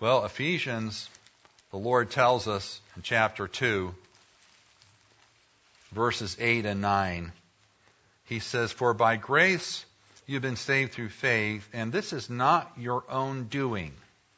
[0.00, 1.08] Well, Ephesians
[1.74, 3.92] the Lord tells us in chapter 2,
[5.90, 7.32] verses 8 and 9,
[8.26, 9.84] He says, For by grace
[10.24, 13.92] you've been saved through faith, and this is not your own doing.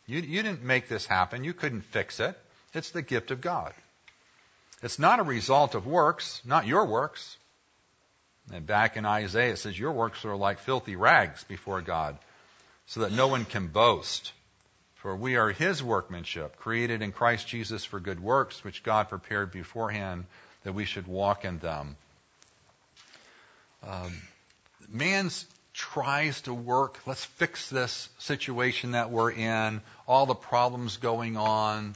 [0.06, 1.44] You, you didn't make this happen.
[1.44, 2.38] You couldn't fix it.
[2.76, 3.72] It's the gift of God.
[4.82, 7.38] It's not a result of works, not your works.
[8.52, 12.18] And back in Isaiah, it says, Your works are like filthy rags before God,
[12.86, 14.30] so that no one can boast.
[14.96, 19.52] For we are his workmanship, created in Christ Jesus for good works, which God prepared
[19.52, 20.26] beforehand
[20.64, 21.96] that we should walk in them.
[23.82, 24.12] Um,
[24.90, 25.30] man
[25.72, 31.94] tries to work, let's fix this situation that we're in, all the problems going on,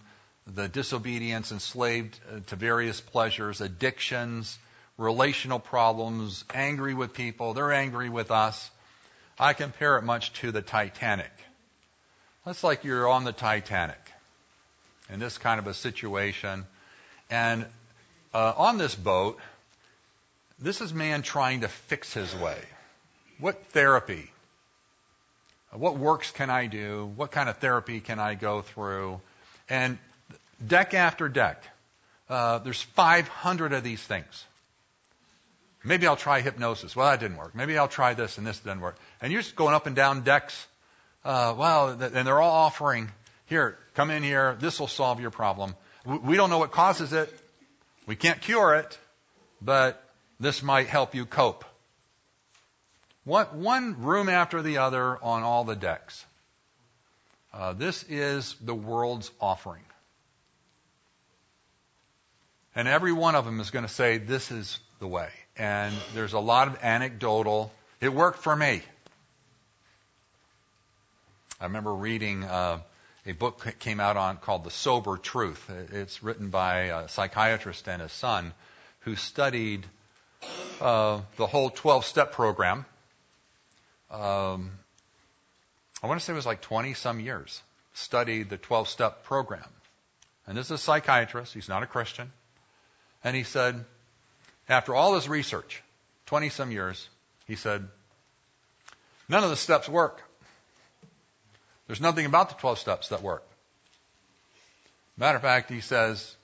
[0.55, 4.59] the disobedience, enslaved uh, to various pleasures, addictions,
[4.97, 8.71] relational problems, angry with people, they're angry with us.
[9.39, 11.33] I compare it much to the Titanic.
[12.45, 14.01] That's like you're on the Titanic
[15.13, 16.67] in this kind of a situation.
[17.31, 17.67] And
[18.35, 19.39] uh, on this boat,
[20.59, 22.59] this is man trying to fix his way.
[23.39, 24.31] What therapy?
[25.73, 27.11] What works can I do?
[27.17, 29.21] What kind of therapy can I go through?
[29.69, 29.99] And
[30.67, 31.63] deck after deck,
[32.29, 34.45] uh, there's 500 of these things.
[35.83, 36.95] Maybe I'll try hypnosis.
[36.95, 37.55] Well, that didn't work.
[37.55, 38.97] Maybe I'll try this and this didn't work.
[39.23, 40.67] And you're just going up and down decks
[41.25, 43.11] uh, well, and they're all offering,
[43.47, 45.75] here, come in here, this will solve your problem.
[46.07, 47.33] We don't know what causes it.
[48.07, 48.99] We can't cure it,
[49.61, 50.03] but
[50.39, 51.65] this might help you cope.
[53.25, 56.25] What, one room after the other on all the decks.
[57.53, 59.83] Uh, this is the world's offering.
[62.75, 65.29] And every one of them is going to say, this is the way.
[65.57, 68.83] And there's a lot of anecdotal, it worked for me.
[71.61, 72.81] I remember reading uh,
[73.27, 75.71] a book that came out on called The Sober Truth.
[75.93, 78.53] It's written by a psychiatrist and his son
[79.01, 79.85] who studied
[80.81, 82.87] uh, the whole 12 step program.
[84.11, 84.71] Um,
[86.03, 87.61] I want to say it was like 20 some years.
[87.95, 89.69] Studied the 12 step program.
[90.47, 92.33] And this is a psychiatrist, he's not a Christian.
[93.23, 93.85] And he said,
[94.69, 95.83] after all his research,
[96.27, 97.09] 20 some years,
[97.47, 97.87] he said,
[99.29, 100.23] none of the steps work.
[101.87, 103.45] There's nothing about the 12 steps that work.
[105.17, 106.35] Matter of fact, he says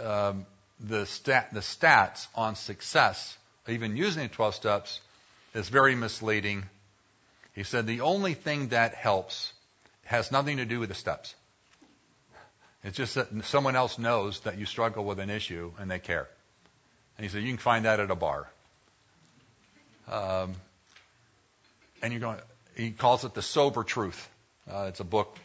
[0.00, 0.46] um,
[0.78, 3.36] the, stat, the stats on success,
[3.66, 5.00] even using the 12 steps,
[5.54, 6.64] is very misleading.
[7.54, 9.52] He said the only thing that helps
[10.04, 11.34] has nothing to do with the steps.
[12.84, 16.28] It's just that someone else knows that you struggle with an issue and they care.
[17.16, 18.46] And he said you can find that at a bar.
[20.10, 20.54] Um,
[22.02, 22.38] and you're going.
[22.76, 24.28] He calls it the sober truth.
[24.70, 25.38] Uh, it's a book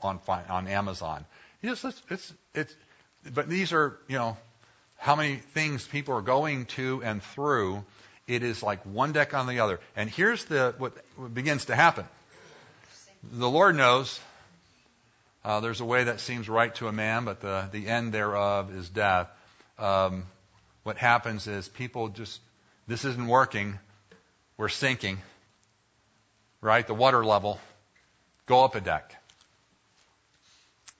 [0.00, 1.24] on on Amazon.
[1.62, 2.74] Yes, it's, it's it's
[3.32, 4.36] but these are you know
[4.96, 7.84] how many things people are going to and through.
[8.26, 9.78] It is like one deck on the other.
[9.94, 10.94] And here's the what
[11.32, 12.06] begins to happen.
[13.22, 14.18] the Lord knows
[15.46, 18.74] uh, there's a way that seems right to a man, but the, the end thereof
[18.74, 19.30] is death.
[19.78, 20.24] Um,
[20.82, 22.40] what happens is people just,
[22.88, 23.78] this isn't working.
[24.56, 25.18] We're sinking,
[26.60, 26.84] right?
[26.84, 27.60] The water level.
[28.46, 29.14] Go up a deck.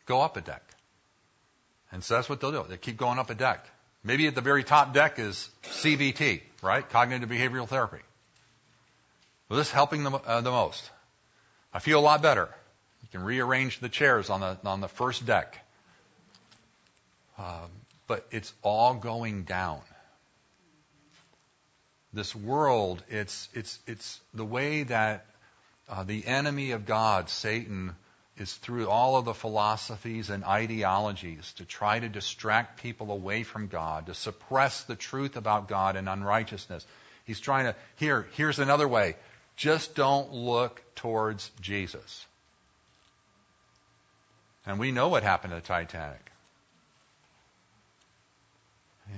[0.07, 0.63] Go up a deck.
[1.91, 2.65] And so that's what they'll do.
[2.69, 3.67] They keep going up a deck.
[4.05, 6.89] Maybe at the very top deck is CBT, right?
[6.89, 7.99] Cognitive behavioral therapy.
[9.49, 10.89] Well, this is helping them uh, the most.
[11.75, 12.49] I feel a lot better.
[13.07, 15.65] You can rearrange the chairs on the on the first deck,
[17.39, 17.71] um,
[18.09, 19.81] but it's all going down.
[22.13, 25.25] This world, it's it's it's the way that
[25.89, 27.95] uh, the enemy of God, Satan,
[28.39, 33.69] is through all of the philosophies and ideologies to try to distract people away from
[33.69, 36.85] God, to suppress the truth about God and unrighteousness.
[37.25, 39.15] He's trying to, here, here's another way.
[39.55, 42.27] Just don't look towards Jesus.
[44.67, 46.33] And we know what happened to the Titanic.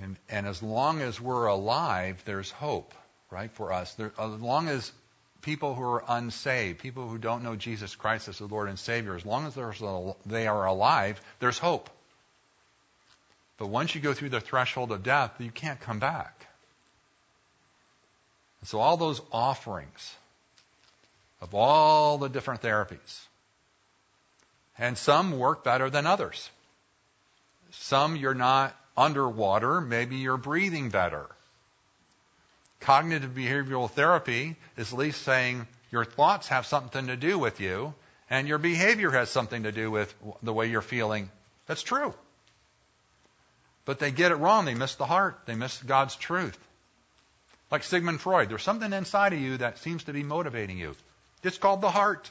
[0.03, 2.92] And, and as long as we're alive, there's hope,
[3.30, 3.94] right, for us.
[3.94, 4.92] There, as long as
[5.40, 9.14] people who are unsaved, people who don't know Jesus Christ as the Lord and Savior,
[9.14, 9.55] as long as
[10.26, 11.88] they are alive, there's hope.
[13.57, 16.46] But once you go through the threshold of death, you can't come back.
[18.64, 20.14] so all those offerings
[21.40, 23.27] of all the different therapies,
[24.78, 26.50] and some work better than others.
[27.70, 31.26] Some you're not underwater, maybe you're breathing better.
[32.80, 37.94] Cognitive behavioral therapy is at least saying your thoughts have something to do with you,
[38.30, 41.30] and your behavior has something to do with the way you're feeling.
[41.66, 42.14] That's true.
[43.84, 44.64] But they get it wrong.
[44.64, 45.40] They miss the heart.
[45.46, 46.58] They miss God's truth.
[47.70, 50.94] Like Sigmund Freud, there's something inside of you that seems to be motivating you.
[51.42, 52.30] It's called the heart.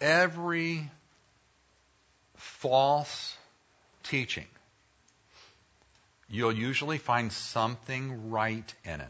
[0.00, 0.90] Every
[2.36, 3.36] false
[4.04, 4.46] teaching
[6.28, 9.08] you'll usually find something right in it.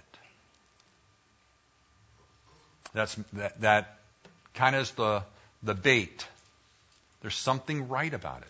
[2.95, 3.99] That's, that, that
[4.55, 5.23] kind of is the,
[5.63, 6.27] the bait.
[7.21, 8.49] There's something right about it.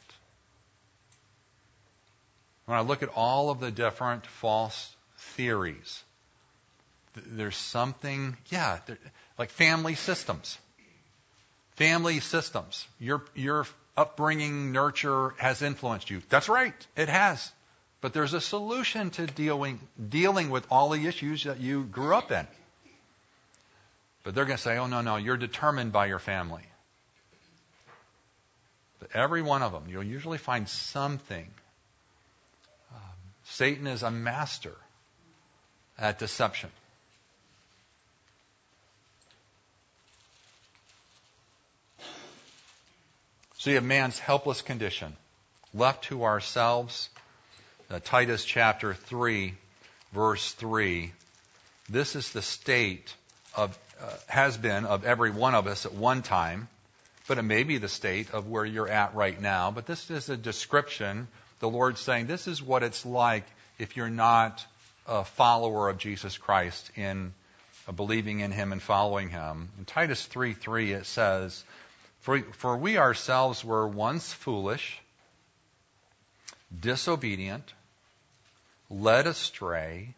[2.67, 6.03] When I look at all of the different false theories,
[7.17, 8.79] there's something, yeah,
[9.39, 10.59] like family systems.
[11.79, 12.85] Family systems.
[12.99, 13.65] Your, your
[13.97, 16.23] upbringing, nurture has influenced you.
[16.29, 16.75] That's right.
[16.97, 17.53] It has.
[18.01, 22.33] But there's a solution to dealing, dealing with all the issues that you grew up
[22.33, 22.49] in.
[24.25, 26.63] But they're going to say, oh, no, no, you're determined by your family.
[28.99, 31.47] But every one of them, you'll usually find something.
[32.93, 33.01] Um,
[33.45, 34.75] Satan is a master
[35.97, 36.71] at deception.
[43.59, 45.17] So you have man's helpless condition.
[45.75, 47.11] Left to ourselves,
[47.91, 49.53] uh, Titus chapter 3,
[50.13, 51.13] verse 3.
[51.89, 53.13] This is the state
[53.57, 56.69] of, uh, has been of every one of us at one time,
[57.27, 59.73] but it may be the state of where you're at right now.
[59.73, 61.27] But this is a description,
[61.59, 63.45] the Lord saying, this is what it's like
[63.77, 64.65] if you're not
[65.05, 67.35] a follower of Jesus Christ in
[67.89, 69.69] uh, believing in Him and following Him.
[69.79, 71.65] In Titus 3 3, it says,
[72.21, 75.01] for, for we ourselves were once foolish,
[76.79, 77.73] disobedient,
[78.91, 80.15] led astray,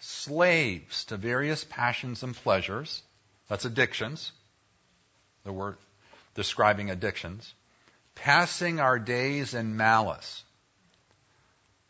[0.00, 3.02] slaves to various passions and pleasures.
[3.48, 4.32] That's addictions.
[5.44, 5.76] The word
[6.34, 7.52] describing addictions.
[8.14, 10.42] Passing our days in malice.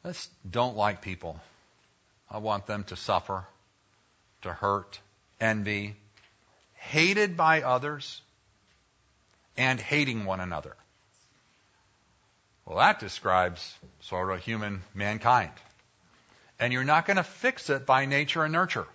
[0.05, 1.41] I just don't like people.
[2.31, 3.45] I want them to suffer,
[4.43, 5.01] to hurt,
[5.41, 5.97] envy,
[6.75, 8.21] hated by others,
[9.59, 10.75] and hating one another.
[12.65, 15.51] Well, that describes sort of human mankind.
[16.61, 18.87] And you're not going to fix it by nature and nurture.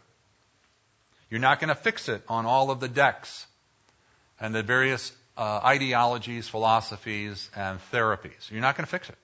[1.29, 3.45] You're not going to fix it on all of the decks
[4.39, 8.49] and the various uh, ideologies, philosophies, and therapies.
[8.49, 9.17] You're not going to fix it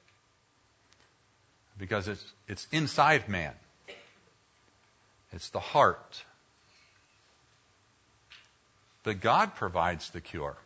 [1.78, 3.54] because it's, it's inside man.
[5.32, 6.24] It's the heart.
[9.04, 10.58] But God provides the cure.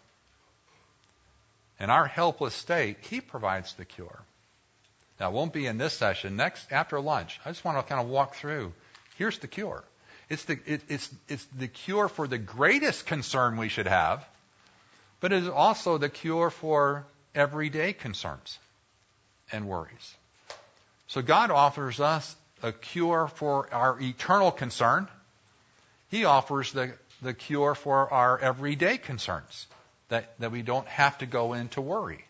[1.80, 4.20] In our helpless state, He provides the cure.
[5.20, 6.36] Now, it won't be in this session.
[6.36, 8.74] Next, after lunch, I just want to kind of walk through.
[9.18, 9.84] Here's the cure.
[10.30, 14.26] It's the, it, it's, it's the cure for the greatest concern we should have,
[15.20, 17.06] but it is also the cure for
[17.36, 18.58] everyday concerns
[19.52, 20.16] and worries.
[21.08, 25.08] So God offers us a cure for our eternal concern.
[26.10, 29.68] He offers the, the cure for our everyday concerns,
[30.14, 32.24] that, that we don't have to go into worry.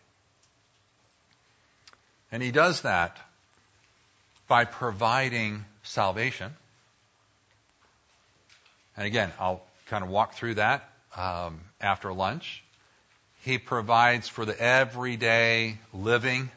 [2.32, 3.18] And He does that
[4.48, 6.50] by providing salvation.
[8.96, 12.64] And again, I'll kind of walk through that um, after lunch.
[13.42, 16.50] He provides for the everyday living,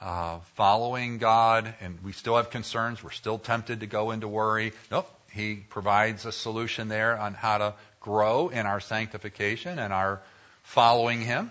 [0.00, 3.04] uh, following God, and we still have concerns.
[3.04, 4.72] We're still tempted to go into worry.
[4.90, 5.08] Nope.
[5.30, 10.20] He provides a solution there on how to grow in our sanctification and our
[10.68, 11.50] following Him.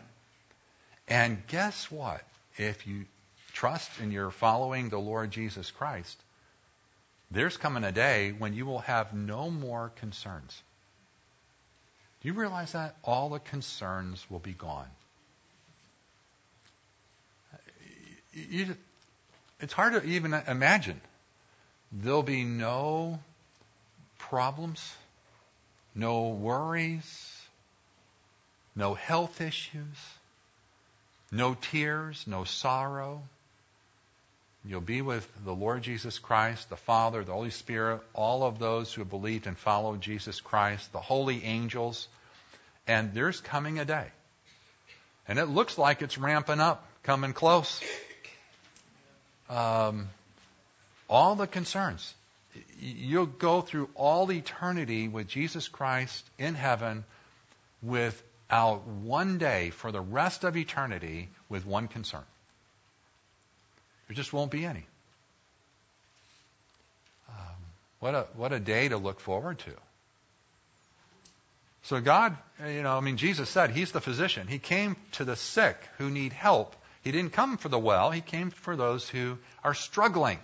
[1.07, 2.21] And guess what?
[2.57, 3.05] If you
[3.53, 6.15] trust and you're following the Lord Jesus Christ,
[7.31, 10.61] there's coming a day when you will have no more concerns.
[12.21, 12.95] Do you realize that?
[13.03, 14.87] All the concerns will be gone.
[18.33, 18.75] You,
[19.59, 21.01] it's hard to even imagine.
[21.91, 23.19] There'll be no
[24.19, 24.95] problems,
[25.95, 27.36] no worries,
[28.77, 29.97] no health issues,
[31.31, 33.23] no tears, no sorrow.
[34.63, 38.93] You'll be with the Lord Jesus Christ, the Father, the Holy Spirit, all of those
[38.93, 42.07] who have believed and followed Jesus Christ, the holy angels.
[42.85, 44.07] And there's coming a day.
[45.27, 47.81] And it looks like it's ramping up, coming close.
[49.49, 50.09] Um,
[51.09, 52.13] all the concerns.
[52.79, 57.05] You'll go through all eternity with Jesus Christ in heaven
[58.47, 62.23] without one day for the rest of eternity with one concern.
[64.07, 64.85] There just won't be any.
[67.29, 67.35] Um,
[67.99, 69.73] what a what a day to look forward to.
[71.83, 74.47] So God, you know, I mean, Jesus said He's the physician.
[74.47, 76.75] He came to the sick who need help.
[77.03, 78.11] He didn't come for the well.
[78.11, 80.39] He came for those who are struggling,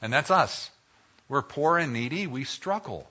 [0.00, 0.70] and that's us.
[1.28, 2.28] We're poor and needy.
[2.28, 3.08] We struggle.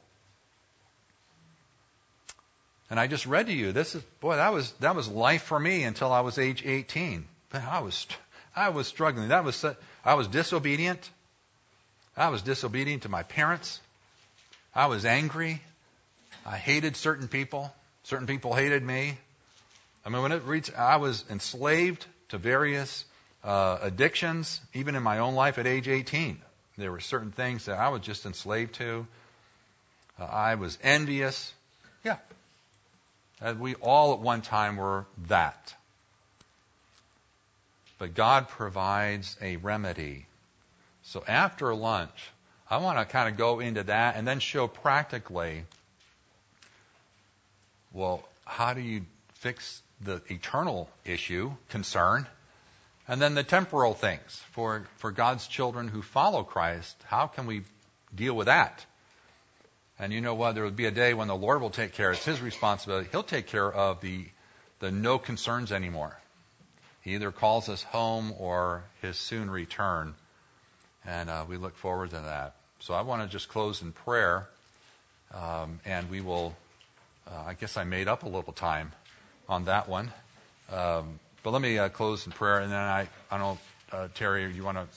[2.90, 3.72] And I just read to you.
[3.72, 7.26] This is boy, that was that was life for me until I was age 18.
[7.50, 8.08] But I was
[8.56, 9.30] I was struggling.
[9.30, 9.64] That was
[10.04, 11.10] I was disobedient.
[12.18, 13.80] I was disobedient to my parents.
[14.74, 15.62] I was angry.
[16.46, 17.74] I hated certain people.
[18.04, 19.18] Certain people hated me.
[20.06, 23.06] I mean, when it reads, I was enslaved to various
[23.44, 26.42] uh, addictions, even in my own life at age 18.
[26.78, 29.06] There were certain things that I was just enslaved to.
[30.20, 31.54] Uh, I was envious.
[33.42, 35.74] And we all at one time were that.
[37.98, 40.26] But God provides a remedy.
[41.04, 42.32] So after lunch,
[42.70, 45.64] I want to kind of go into that and then show practically
[47.92, 52.28] well, how do you fix the eternal issue, concern,
[53.08, 56.96] and then the temporal things for, for God's children who follow Christ?
[57.06, 57.64] How can we
[58.14, 58.86] deal with that?
[60.00, 60.56] And you know what?
[60.56, 62.12] There will be a day when the Lord will take care.
[62.12, 63.10] It's His responsibility.
[63.12, 64.26] He'll take care of the,
[64.80, 66.18] the no concerns anymore.
[67.02, 70.16] He either calls us home or his soon return.
[71.06, 72.56] And uh, we look forward to that.
[72.82, 74.48] So I want to just close in prayer.
[75.34, 76.56] Um, and we will,
[77.28, 78.92] uh, I guess I made up a little time
[79.48, 80.12] on that one.
[80.72, 82.60] Um, but let me uh, close in prayer.
[82.60, 83.60] And then I, I don't
[83.92, 84.88] uh, Terry, you want to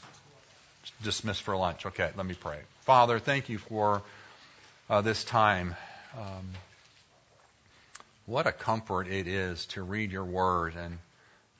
[1.02, 1.86] dismiss for lunch?
[1.86, 2.58] Okay, let me pray.
[2.82, 4.02] Father, thank you for
[4.92, 5.74] uh, this time.
[6.18, 6.50] Um,
[8.26, 10.98] what a comfort it is to read your word and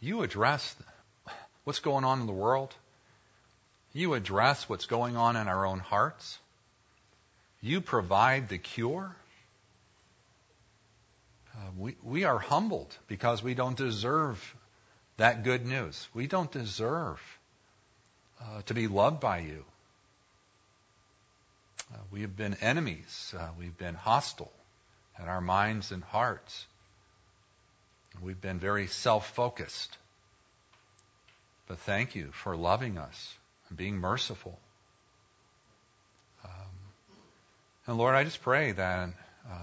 [0.03, 0.77] you address
[1.65, 2.75] what's going on in the world.
[3.95, 6.39] You address what's going on in our own hearts.
[7.63, 9.17] You provide the cure.
[11.57, 14.55] Uh, we, we are humbled because we don't deserve
[15.17, 16.07] that good news.
[16.13, 17.19] We don't deserve
[18.43, 19.65] uh, to be loved by you.
[21.93, 23.35] Uh, we have been enemies.
[23.39, 24.53] Uh, we've been hostile
[25.21, 26.67] in our minds and hearts.
[28.23, 29.97] We've been very self focused.
[31.67, 33.35] But thank you for loving us
[33.69, 34.59] and being merciful.
[36.45, 36.71] Um,
[37.87, 39.11] and Lord, I just pray that
[39.51, 39.55] uh,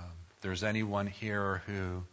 [0.42, 2.04] there's anyone here who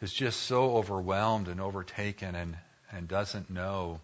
[0.00, 2.56] is just so overwhelmed and overtaken and,
[2.92, 4.00] and doesn't know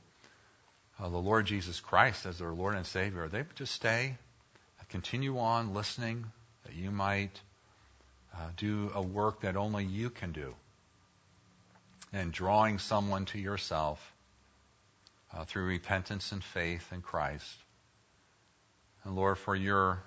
[0.98, 4.16] uh, the Lord Jesus Christ as their Lord and Savior, they would just stay,
[4.92, 6.26] continue on listening,
[6.64, 7.40] that you might
[8.34, 10.54] uh, do a work that only you can do
[12.12, 14.12] and drawing someone to yourself
[15.34, 17.56] uh, through repentance and faith in Christ.
[19.04, 20.02] And Lord, for your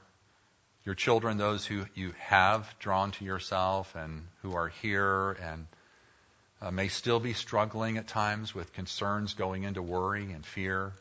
[0.86, 5.66] your children, those who you have drawn to yourself and who are here and
[6.62, 10.94] uh, may still be struggling at times with concerns going into worry and fear.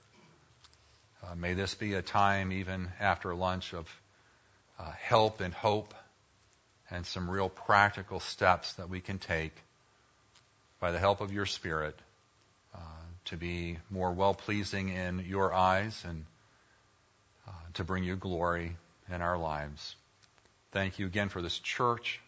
[1.24, 3.88] Uh, may this be a time, even after lunch, of
[4.78, 5.94] uh, help and hope
[6.90, 9.54] and some real practical steps that we can take
[10.80, 11.98] by the help of your Spirit
[12.74, 12.78] uh,
[13.26, 16.26] to be more well pleasing in your eyes and
[17.48, 18.76] uh, to bring you glory
[19.12, 19.96] in our lives.
[20.72, 22.20] Thank you again for this church,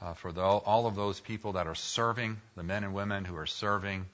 [0.00, 3.36] uh, for the, all of those people that are serving, the men and women who
[3.36, 4.06] are serving,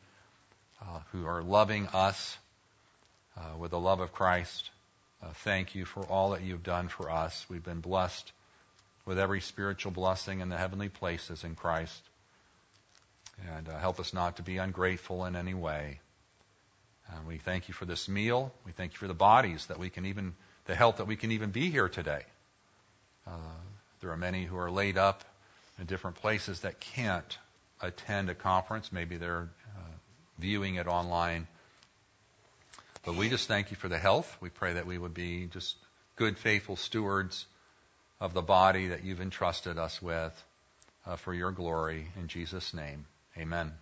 [0.80, 2.38] uh, who are loving us
[3.40, 4.70] uh, with the love of Christ.
[5.22, 7.46] Uh, thank you for all that you've done for us.
[7.48, 8.32] We've been blessed
[9.06, 12.02] with every spiritual blessing in the heavenly places in Christ.
[13.56, 16.00] And uh, help us not to be ungrateful in any way.
[17.16, 18.52] And we thank you for this meal.
[18.66, 20.34] We thank you for the bodies that we can even,
[20.66, 22.22] the health that we can even be here today.
[23.26, 23.32] Uh,
[24.00, 25.24] there are many who are laid up
[25.78, 27.38] in different places that can't
[27.80, 28.92] attend a conference.
[28.92, 29.92] Maybe they're uh,
[30.38, 31.46] viewing it online.
[33.04, 34.36] But we just thank you for the health.
[34.40, 35.76] We pray that we would be just
[36.16, 37.46] good, faithful stewards
[38.20, 40.44] of the body that you've entrusted us with
[41.06, 42.06] uh, for your glory.
[42.16, 43.06] In Jesus' name,
[43.38, 43.72] amen.